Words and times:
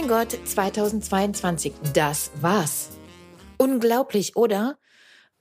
mein 0.00 0.08
Gott, 0.08 0.38
2022, 0.44 1.74
das 1.92 2.30
war's. 2.40 2.90
Unglaublich, 3.58 4.34
oder? 4.34 4.78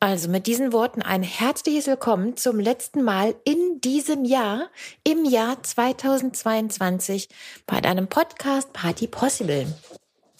Also 0.02 0.30
mit 0.30 0.48
diesen 0.48 0.74
Worten 0.74 1.02
ein 1.02 1.24
herzliches 1.24 1.88
Willkommen 1.88 2.36
zum 2.36 2.60
letzten 2.60 3.04
Mal 3.04 3.36
in 3.46 3.80
diesem 3.80 4.26
Jahr, 4.26 4.70
im 5.06 5.24
Jahr 5.24 5.62
2022, 5.64 7.30
bei 7.68 7.80
deinem 7.80 8.08
Podcast 8.08 8.74
Party 8.74 9.08
Possible. 9.08 9.66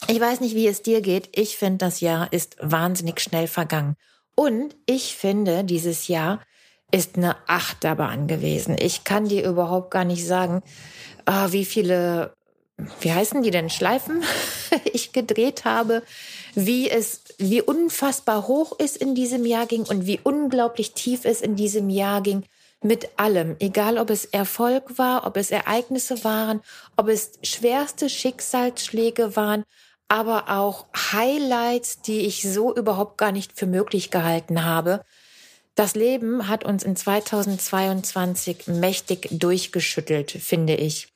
Ich 0.06 0.20
weiß 0.20 0.40
nicht, 0.40 0.54
wie 0.54 0.66
es 0.66 0.82
dir 0.82 1.00
geht. 1.00 1.30
Ich 1.32 1.56
finde, 1.56 1.78
das 1.78 2.00
Jahr 2.00 2.30
ist 2.30 2.56
wahnsinnig 2.60 3.20
schnell 3.20 3.46
vergangen. 3.46 3.96
Und 4.34 4.76
ich 4.84 5.16
finde, 5.16 5.64
dieses 5.64 6.08
Jahr 6.08 6.40
ist 6.90 7.16
eine 7.16 7.36
Achterbahn 7.48 8.26
gewesen. 8.26 8.76
Ich 8.78 9.04
kann 9.04 9.28
dir 9.28 9.48
überhaupt 9.48 9.90
gar 9.90 10.04
nicht 10.04 10.26
sagen, 10.26 10.62
ah, 11.24 11.52
wie 11.52 11.64
viele, 11.64 12.34
wie 13.00 13.12
heißen 13.12 13.42
die 13.42 13.50
denn, 13.50 13.70
Schleifen 13.70 14.22
ich 14.92 15.12
gedreht 15.12 15.64
habe, 15.64 16.02
wie 16.54 16.90
es, 16.90 17.22
wie 17.38 17.62
unfassbar 17.62 18.46
hoch 18.48 18.72
es 18.78 18.96
in 18.96 19.14
diesem 19.14 19.44
Jahr 19.46 19.66
ging 19.66 19.82
und 19.82 20.06
wie 20.06 20.20
unglaublich 20.22 20.92
tief 20.92 21.24
es 21.24 21.40
in 21.40 21.56
diesem 21.56 21.90
Jahr 21.90 22.20
ging 22.22 22.44
mit 22.82 23.08
allem, 23.18 23.56
egal 23.58 23.98
ob 23.98 24.10
es 24.10 24.24
Erfolg 24.24 24.98
war, 24.98 25.26
ob 25.26 25.36
es 25.36 25.50
Ereignisse 25.50 26.24
waren, 26.24 26.60
ob 26.96 27.08
es 27.08 27.32
schwerste 27.42 28.08
Schicksalsschläge 28.08 29.36
waren, 29.36 29.64
aber 30.08 30.48
auch 30.48 30.86
Highlights, 31.12 32.00
die 32.02 32.20
ich 32.20 32.42
so 32.42 32.74
überhaupt 32.74 33.18
gar 33.18 33.32
nicht 33.32 33.58
für 33.58 33.66
möglich 33.66 34.10
gehalten 34.10 34.64
habe. 34.64 35.04
Das 35.74 35.94
Leben 35.94 36.48
hat 36.48 36.64
uns 36.64 36.82
in 36.82 36.96
2022 36.96 38.66
mächtig 38.66 39.28
durchgeschüttelt, 39.30 40.30
finde 40.30 40.74
ich. 40.74 41.08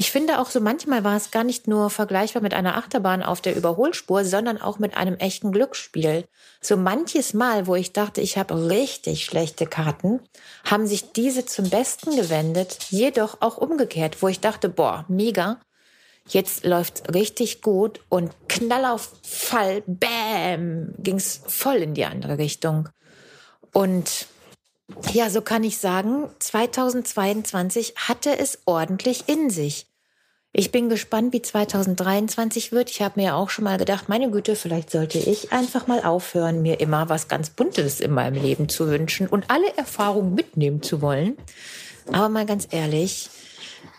Ich 0.00 0.12
finde 0.12 0.38
auch 0.38 0.48
so 0.48 0.60
manchmal 0.60 1.04
war 1.04 1.14
es 1.14 1.30
gar 1.30 1.44
nicht 1.44 1.68
nur 1.68 1.90
vergleichbar 1.90 2.40
mit 2.40 2.54
einer 2.54 2.78
Achterbahn 2.78 3.22
auf 3.22 3.42
der 3.42 3.54
Überholspur, 3.54 4.24
sondern 4.24 4.58
auch 4.58 4.78
mit 4.78 4.96
einem 4.96 5.16
echten 5.16 5.52
Glücksspiel. 5.52 6.24
So 6.62 6.78
manches 6.78 7.34
Mal, 7.34 7.66
wo 7.66 7.74
ich 7.74 7.92
dachte, 7.92 8.22
ich 8.22 8.38
habe 8.38 8.70
richtig 8.70 9.26
schlechte 9.26 9.66
Karten, 9.66 10.20
haben 10.64 10.86
sich 10.86 11.12
diese 11.12 11.44
zum 11.44 11.68
Besten 11.68 12.16
gewendet, 12.16 12.78
jedoch 12.88 13.42
auch 13.42 13.58
umgekehrt, 13.58 14.22
wo 14.22 14.28
ich 14.28 14.40
dachte, 14.40 14.70
boah, 14.70 15.04
mega, 15.08 15.60
jetzt 16.26 16.64
läuft's 16.64 17.02
richtig 17.12 17.60
gut 17.60 18.00
und 18.08 18.32
knall 18.48 18.86
auf 18.86 19.12
Fall, 19.22 19.82
bam, 19.86 20.94
ging's 20.96 21.42
voll 21.46 21.76
in 21.76 21.92
die 21.92 22.06
andere 22.06 22.38
Richtung. 22.38 22.88
Und 23.74 24.28
ja, 25.12 25.28
so 25.28 25.42
kann 25.42 25.62
ich 25.62 25.76
sagen, 25.76 26.30
2022 26.38 27.96
hatte 27.96 28.38
es 28.38 28.60
ordentlich 28.64 29.28
in 29.28 29.50
sich. 29.50 29.89
Ich 30.52 30.72
bin 30.72 30.88
gespannt, 30.88 31.32
wie 31.32 31.42
2023 31.42 32.72
wird. 32.72 32.90
Ich 32.90 33.02
habe 33.02 33.20
mir 33.20 33.26
ja 33.26 33.34
auch 33.36 33.50
schon 33.50 33.64
mal 33.64 33.78
gedacht, 33.78 34.08
meine 34.08 34.32
Güte, 34.32 34.56
vielleicht 34.56 34.90
sollte 34.90 35.18
ich 35.18 35.52
einfach 35.52 35.86
mal 35.86 36.02
aufhören, 36.02 36.60
mir 36.60 36.80
immer 36.80 37.08
was 37.08 37.28
ganz 37.28 37.50
Buntes 37.50 38.00
in 38.00 38.10
meinem 38.10 38.42
Leben 38.42 38.68
zu 38.68 38.88
wünschen 38.88 39.28
und 39.28 39.48
alle 39.48 39.76
Erfahrungen 39.76 40.34
mitnehmen 40.34 40.82
zu 40.82 41.02
wollen. 41.02 41.36
Aber 42.08 42.28
mal 42.28 42.46
ganz 42.46 42.66
ehrlich, 42.72 43.30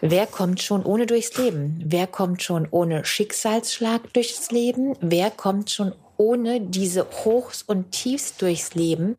wer 0.01 0.27
kommt 0.27 0.61
schon 0.61 0.83
ohne 0.83 1.05
durchs 1.05 1.37
Leben? 1.37 1.81
Wer 1.85 2.05
kommt 2.05 2.43
schon 2.43 2.67
ohne 2.69 3.05
Schicksalsschlag 3.05 4.11
durchs 4.11 4.51
Leben? 4.51 4.97
Wer 4.99 5.31
kommt 5.31 5.71
schon 5.71 5.93
ohne 6.17 6.59
diese 6.59 7.07
Hochs 7.23 7.63
und 7.63 7.93
Tiefs 7.93 8.35
durchs 8.35 8.75
Leben? 8.75 9.15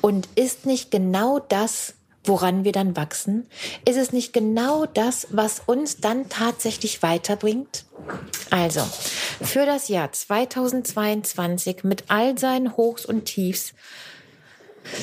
Und 0.00 0.28
ist 0.34 0.66
nicht 0.66 0.90
genau 0.90 1.38
das, 1.38 1.94
woran 2.24 2.64
wir 2.64 2.72
dann 2.72 2.96
wachsen? 2.96 3.46
Ist 3.84 3.96
es 3.96 4.12
nicht 4.12 4.32
genau 4.32 4.86
das, 4.86 5.28
was 5.30 5.60
uns 5.66 5.98
dann 5.98 6.28
tatsächlich 6.28 7.02
weiterbringt? 7.02 7.84
Also, 8.50 8.80
für 9.42 9.66
das 9.66 9.88
Jahr 9.88 10.10
2022 10.10 11.84
mit 11.84 12.04
all 12.08 12.38
seinen 12.38 12.76
Hochs 12.76 13.04
und 13.06 13.26
Tiefs 13.26 13.74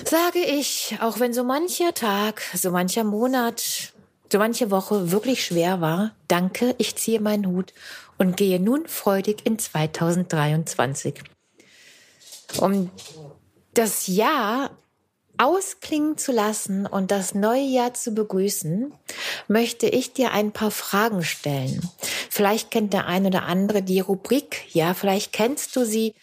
sage 0.06 0.40
ich, 0.40 0.98
auch 1.02 1.20
wenn 1.20 1.34
so 1.34 1.44
mancher 1.44 1.94
Tag, 1.94 2.42
so 2.54 2.72
mancher 2.72 3.04
Monat, 3.04 3.94
so 4.32 4.38
manche 4.38 4.72
Woche 4.72 5.12
wirklich 5.12 5.44
schwer 5.44 5.82
war, 5.82 6.12
danke, 6.28 6.76
ich 6.78 6.96
ziehe 6.96 7.20
meinen 7.20 7.48
Hut 7.48 7.74
und 8.18 8.38
gehe 8.38 8.60
nun 8.60 8.88
freudig 8.88 9.46
in 9.46 9.60
2023. 9.60 11.22
Um 12.60 12.92
das 13.74 14.08
Jahr 14.08 14.72
ausklingen 15.42 16.18
zu 16.18 16.32
lassen 16.32 16.86
und 16.86 17.10
das 17.10 17.34
neue 17.34 17.64
Jahr 17.64 17.96
zu 17.96 18.12
begrüßen, 18.12 18.94
möchte 19.48 19.88
ich 19.88 20.14
dir 20.14 20.32
ein 20.32 20.52
paar 20.52 20.70
Fragen 20.70 21.24
stellen. 21.24 21.82
Vielleicht 22.30 22.70
kennt 22.70 22.94
der 22.94 23.08
eine 23.08 23.30
oder 23.30 23.44
andere 23.44 23.82
die 23.82 24.02
Rubrik, 24.02 24.64
ja, 24.74 24.94
vielleicht 24.94 25.34
kennst 25.34 25.76
du 25.76 25.84
sie. 25.84 26.14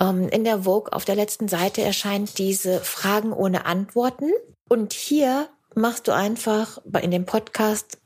Ähm, 0.00 0.28
in 0.28 0.44
der 0.44 0.62
Vogue 0.62 0.92
auf 0.92 1.04
der 1.04 1.16
letzten 1.16 1.48
Seite 1.48 1.82
erscheint 1.82 2.38
diese 2.38 2.78
Fragen 2.78 3.32
ohne 3.32 3.66
Antworten. 3.66 4.30
Und 4.68 4.92
hier 4.92 5.48
machst 5.74 6.06
du 6.06 6.12
einfach 6.12 6.78
in 7.02 7.10
dem 7.10 7.26
Podcast 7.26 7.98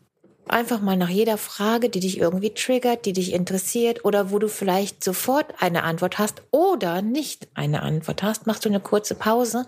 einfach 0.49 0.81
mal 0.81 0.97
nach 0.97 1.11
jeder 1.11 1.37
Frage, 1.37 1.91
die 1.91 2.01
dich 2.01 2.19
irgendwie 2.19 2.55
triggert, 2.55 3.05
die 3.05 3.13
dich 3.13 3.35
interessiert 3.35 4.07
oder 4.07 4.31
wo 4.31 4.39
du 4.39 4.49
vielleicht 4.49 5.05
sofort 5.05 5.47
eine 5.59 5.83
Antwort 5.83 6.19
hast 6.19 6.43
oder 6.51 7.03
nicht 7.03 7.49
eine 7.55 7.83
Antwort 7.83 8.23
hast, 8.23 8.47
machst 8.47 8.65
du 8.65 8.71
eine 8.71 8.81
kurze 8.81 9.15
Pause 9.15 9.67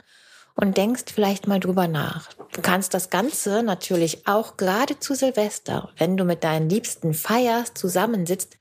und 0.55 0.77
denkst 0.77 1.05
vielleicht 1.13 1.47
mal 1.47 1.61
drüber 1.61 1.89
nach. 1.89 2.33
Du 2.53 2.63
kannst 2.63 2.95
das 2.95 3.11
Ganze 3.11 3.63
natürlich 3.63 4.27
auch 4.27 4.57
gerade 4.57 4.99
zu 4.99 5.15
Silvester, 5.15 5.91
wenn 5.99 6.17
du 6.17 6.25
mit 6.25 6.45
deinen 6.45 6.69
Liebsten 6.69 7.15
feierst, 7.15 7.77
zusammensitzt, 7.77 8.59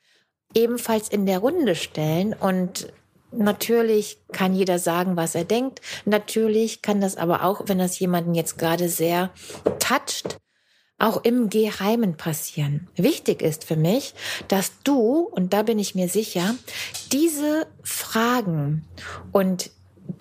ebenfalls 0.56 1.10
in 1.10 1.26
der 1.26 1.40
Runde 1.40 1.76
stellen 1.76 2.34
und 2.34 2.92
Natürlich 3.36 4.20
kann 4.32 4.54
jeder 4.54 4.78
sagen, 4.78 5.18
was 5.18 5.34
er 5.34 5.44
denkt. 5.44 5.82
Natürlich 6.06 6.82
kann 6.84 7.02
das 7.02 7.18
aber 7.18 7.44
auch, 7.44 7.64
wenn 7.66 7.80
das 7.80 7.98
jemanden 7.98 8.36
jetzt 8.36 8.60
gerade 8.60 8.90
sehr 8.90 9.32
toucht, 9.80 10.38
auch 11.00 11.24
im 11.24 11.50
Geheimen 11.50 12.16
passieren. 12.16 12.88
Wichtig 12.96 13.42
ist 13.42 13.64
für 13.64 13.76
mich, 13.76 14.14
dass 14.48 14.72
du, 14.84 15.22
und 15.32 15.52
da 15.52 15.64
bin 15.64 15.80
ich 15.80 15.96
mir 15.96 16.08
sicher, 16.08 16.56
diese 17.12 17.66
Fragen 17.82 18.86
und 19.32 19.72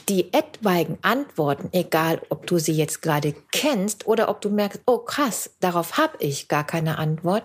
die 0.09 0.33
etwaigen 0.33 0.99
Antworten, 1.03 1.69
egal 1.73 2.21
ob 2.29 2.47
du 2.47 2.59
sie 2.59 2.73
jetzt 2.73 3.03
gerade 3.03 3.35
kennst 3.51 4.07
oder 4.07 4.29
ob 4.29 4.41
du 4.41 4.51
merkst, 4.51 4.81
oh 4.87 4.99
krass, 4.99 5.51
darauf 5.61 5.97
habe 5.97 6.17
ich 6.19 6.49
gar 6.49 6.65
keine 6.65 6.99
Antwort, 6.99 7.45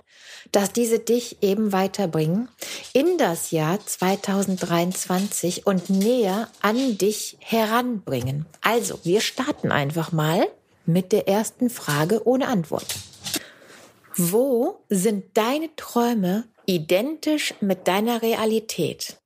dass 0.51 0.73
diese 0.73 0.99
dich 0.99 1.41
eben 1.41 1.71
weiterbringen 1.71 2.49
in 2.93 3.17
das 3.17 3.51
Jahr 3.51 3.79
2023 3.79 5.65
und 5.65 5.89
näher 5.89 6.49
an 6.61 6.97
dich 6.97 7.37
heranbringen. 7.39 8.45
Also, 8.61 8.99
wir 9.03 9.21
starten 9.21 9.71
einfach 9.71 10.11
mal 10.11 10.47
mit 10.85 11.11
der 11.11 11.27
ersten 11.27 11.69
Frage 11.69 12.25
ohne 12.27 12.47
Antwort. 12.47 12.95
Wo 14.15 14.79
sind 14.89 15.37
deine 15.37 15.75
Träume 15.75 16.45
identisch 16.65 17.53
mit 17.61 17.87
deiner 17.87 18.21
Realität? 18.21 19.17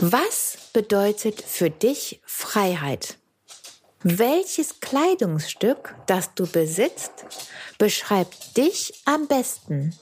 Was 0.00 0.58
bedeutet 0.74 1.40
für 1.40 1.70
dich 1.70 2.20
Freiheit? 2.26 3.16
Welches 4.02 4.80
Kleidungsstück, 4.80 5.94
das 6.06 6.34
du 6.34 6.46
besitzt, 6.46 7.24
beschreibt 7.78 8.58
dich 8.58 8.92
am 9.06 9.26
besten? 9.26 9.94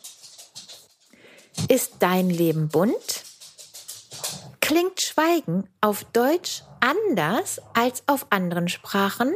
Ist 1.68 1.92
dein 2.00 2.28
Leben 2.28 2.68
bunt? 2.68 3.22
Klingt 4.60 5.00
Schweigen 5.00 5.68
auf 5.80 6.02
Deutsch 6.12 6.64
anders 6.80 7.60
als 7.74 8.02
auf 8.08 8.26
anderen 8.30 8.66
Sprachen? 8.66 9.32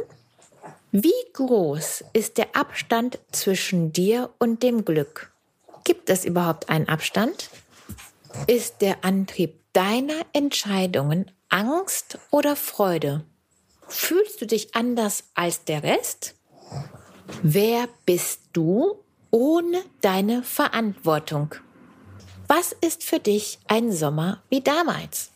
Wie 0.91 1.13
groß 1.31 2.03
ist 2.11 2.37
der 2.37 2.53
Abstand 2.53 3.17
zwischen 3.31 3.93
dir 3.93 4.29
und 4.39 4.61
dem 4.61 4.83
Glück? 4.83 5.31
Gibt 5.85 6.09
es 6.09 6.25
überhaupt 6.25 6.69
einen 6.69 6.89
Abstand? 6.89 7.49
Ist 8.45 8.81
der 8.81 9.05
Antrieb 9.05 9.58
deiner 9.73 10.25
Entscheidungen 10.33 11.31
Angst 11.49 12.17
oder 12.31 12.55
Freude? 12.55 13.25
Fühlst 13.87 14.41
du 14.41 14.45
dich 14.45 14.75
anders 14.75 15.23
als 15.33 15.65
der 15.65 15.83
Rest? 15.83 16.35
Wer 17.43 17.87
bist 18.05 18.41
du 18.53 19.03
ohne 19.31 19.81
deine 20.01 20.43
Verantwortung? 20.43 21.55
Was 22.47 22.75
ist 22.81 23.03
für 23.03 23.19
dich 23.19 23.59
ein 23.67 23.91
Sommer 23.91 24.41
wie 24.49 24.61
damals? 24.61 25.31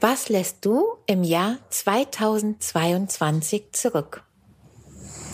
Was 0.00 0.28
lässt 0.28 0.64
du 0.64 0.86
im 1.06 1.24
Jahr 1.24 1.56
2022 1.70 3.72
zurück? 3.72 4.22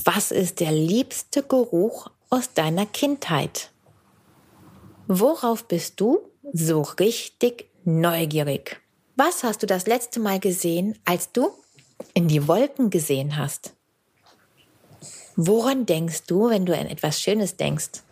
Was 0.05 0.31
ist 0.31 0.61
der 0.61 0.73
liebste 0.73 1.43
Geruch 1.43 2.11
aus 2.31 2.55
deiner 2.55 2.87
Kindheit? 2.87 3.71
Worauf 5.07 5.67
bist 5.67 6.01
du 6.01 6.21
so 6.53 6.83
richtig 6.83 7.67
neugierig. 7.85 8.81
Was 9.17 9.45
hast 9.45 9.63
du 9.63 9.67
das 9.67 9.87
letzte 9.87 10.21
Mal 10.21 10.41
gesehen, 10.41 10.99
als 11.05 11.31
du 11.33 11.51
in 12.15 12.29
die 12.29 12.49
Wolken 12.49 12.91
gesehen 12.91 13.37
hast? 13.37 13.75
Woran 15.37 15.87
denkst 15.87 16.25
du, 16.27 16.49
wenn 16.49 16.67
du 16.67 16.77
an 16.77 16.87
etwas 16.87 17.21
Schönes 17.21 17.57
denkst? 17.57 18.03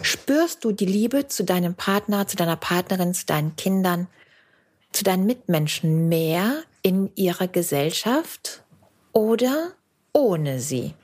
Spürst 0.00 0.64
du 0.64 0.72
die 0.72 0.86
Liebe 0.86 1.28
zu 1.28 1.44
deinem 1.44 1.74
Partner, 1.74 2.26
zu 2.26 2.36
deiner 2.36 2.56
Partnerin, 2.56 3.14
zu 3.14 3.26
deinen 3.26 3.56
Kindern, 3.56 4.08
zu 4.90 5.04
deinen 5.04 5.26
Mitmenschen 5.26 6.08
mehr 6.08 6.62
in 6.82 7.10
ihrer 7.14 7.48
Gesellschaft 7.48 8.62
oder 9.12 9.72
ohne 10.12 10.60
sie? 10.60 10.94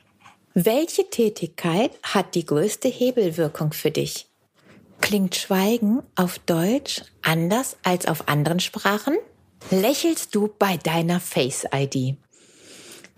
Welche 0.54 1.08
Tätigkeit 1.10 1.92
hat 2.02 2.34
die 2.34 2.44
größte 2.44 2.88
Hebelwirkung 2.88 3.72
für 3.72 3.92
dich? 3.92 4.26
Klingt 5.00 5.36
Schweigen 5.36 6.02
auf 6.16 6.38
Deutsch 6.40 7.02
anders 7.22 7.76
als 7.82 8.06
auf 8.06 8.28
anderen 8.28 8.60
Sprachen? 8.60 9.16
Lächelst 9.70 10.34
du 10.34 10.50
bei 10.58 10.76
deiner 10.76 11.20
Face-ID? 11.20 12.16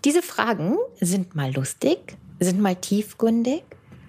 Diese 0.05 0.21
Fragen 0.21 0.77
sind 0.99 1.35
mal 1.35 1.53
lustig, 1.53 2.17
sind 2.39 2.59
mal 2.59 2.75
tiefgründig, 2.75 3.63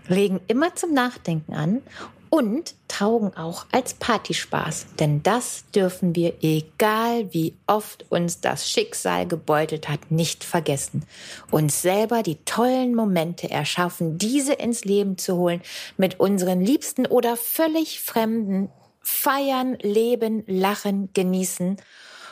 regen 0.09 0.41
immer 0.49 0.75
zum 0.75 0.95
Nachdenken 0.95 1.55
an 1.55 1.83
und 2.31 2.75
taugen 3.03 3.37
auch 3.37 3.67
als 3.73 3.95
Partyspaß. 3.95 4.87
Denn 5.01 5.25
das 5.25 5.65
dürfen 5.75 6.15
wir, 6.15 6.35
egal 6.41 7.35
wie 7.35 7.57
oft 7.67 8.05
uns 8.11 8.41
das 8.41 8.71
Schicksal 8.71 9.27
gebeutelt 9.27 9.89
hat, 9.89 10.13
nicht 10.13 10.45
vergessen. 10.45 11.05
Uns 11.51 11.83
selber 11.83 12.23
die 12.23 12.37
tollen 12.45 12.95
Momente 12.95 13.51
erschaffen, 13.51 14.19
diese 14.19 14.53
ins 14.53 14.85
Leben 14.85 15.19
zu 15.19 15.37
holen, 15.37 15.63
mit 15.97 16.21
unseren 16.21 16.61
Liebsten 16.61 17.07
oder 17.07 17.37
völlig 17.37 18.01
Fremden 18.01 18.71
feiern, 19.01 19.77
leben, 19.83 20.45
lachen, 20.47 21.09
genießen 21.13 21.79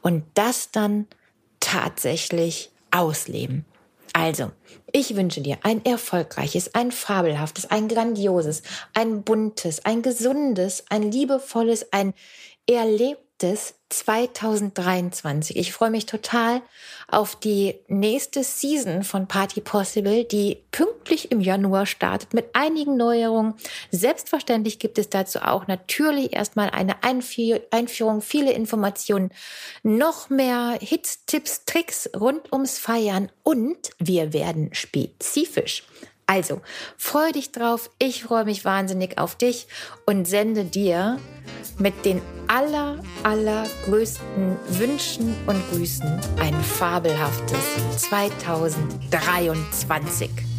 und 0.02 0.23
das 0.34 0.70
dann 0.70 1.08
tatsächlich 1.58 2.70
ausleben. 2.93 3.64
Also, 4.12 4.51
ich 4.93 5.15
wünsche 5.15 5.41
dir 5.41 5.59
ein 5.62 5.85
erfolgreiches, 5.85 6.75
ein 6.75 6.91
fabelhaftes, 6.91 7.71
ein 7.71 7.89
grandioses, 7.89 8.62
ein 8.93 9.23
buntes, 9.23 9.85
ein 9.85 10.03
gesundes, 10.03 10.85
ein 10.89 11.11
liebevolles, 11.11 11.93
ein 11.93 12.15
erlebtes 12.69 13.30
2023. 13.40 15.56
Ich 15.56 15.72
freue 15.72 15.90
mich 15.90 16.06
total 16.06 16.62
auf 17.08 17.34
die 17.34 17.75
nächste 17.88 18.44
Season 18.44 19.02
von 19.02 19.26
Party 19.26 19.60
Possible, 19.60 20.22
die 20.25 20.58
pünktlich 20.70 21.32
im 21.32 21.40
Januar 21.40 21.87
startet 21.87 22.34
mit 22.34 22.54
einigen 22.54 22.96
Neuerungen. 22.96 23.54
Selbstverständlich 23.90 24.78
gibt 24.78 24.96
es 24.98 25.08
dazu 25.08 25.40
auch 25.40 25.66
natürlich 25.66 26.34
erstmal 26.34 26.70
eine 26.70 27.02
Einführung, 27.02 28.20
viele 28.20 28.52
Informationen, 28.52 29.32
noch 29.82 30.31
mehr 30.31 30.78
Hits, 30.81 31.25
Tipps, 31.26 31.64
Tricks 31.64 32.08
rund 32.14 32.52
ums 32.52 32.78
Feiern 32.78 33.32
und 33.42 33.90
wir 33.98 34.32
werden 34.32 34.72
spezifisch 34.72 35.82
also, 36.31 36.62
freu 36.97 37.32
dich 37.32 37.50
drauf. 37.50 37.91
Ich 37.99 38.23
freue 38.23 38.44
mich 38.44 38.65
wahnsinnig 38.65 39.19
auf 39.19 39.35
dich 39.35 39.67
und 40.06 40.29
sende 40.29 40.65
dir 40.65 41.19
mit 41.77 42.05
den 42.05 42.23
aller, 42.47 43.03
allergrößten 43.25 44.56
Wünschen 44.69 45.35
und 45.49 45.61
Grüßen 45.73 46.21
ein 46.38 46.55
fabelhaftes 46.62 47.59
2023. 47.97 50.50